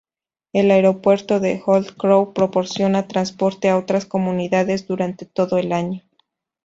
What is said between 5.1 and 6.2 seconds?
todo el año.